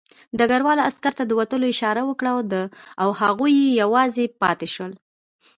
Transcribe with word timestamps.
ډګروال 0.37 0.79
عسکر 0.89 1.13
ته 1.19 1.23
د 1.25 1.31
وتلو 1.39 1.65
اشاره 1.73 2.01
وکړه 2.05 2.31
او 3.01 3.09
هغوی 3.21 3.55
یوازې 3.81 4.25
پاتې 4.41 4.67
شول 4.73 4.91